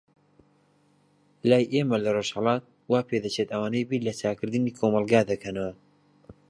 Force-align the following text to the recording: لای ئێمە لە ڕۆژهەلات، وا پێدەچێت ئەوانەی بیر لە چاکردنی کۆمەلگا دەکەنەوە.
لای 1.49 1.63
ئێمە 1.73 1.97
لە 2.03 2.09
ڕۆژهەلات، 2.15 2.63
وا 2.91 2.99
پێدەچێت 3.09 3.49
ئەوانەی 3.51 3.87
بیر 3.89 4.01
لە 4.07 4.13
چاکردنی 4.19 4.75
کۆمەلگا 4.79 5.21
دەکەنەوە. 5.31 5.73